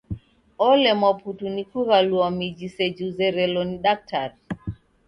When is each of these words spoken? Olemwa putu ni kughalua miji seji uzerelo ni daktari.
Olemwa 0.69 1.11
putu 1.21 1.47
ni 1.55 1.63
kughalua 1.69 2.27
miji 2.37 2.69
seji 2.75 3.03
uzerelo 3.09 3.61
ni 3.67 3.77
daktari. 3.83 4.35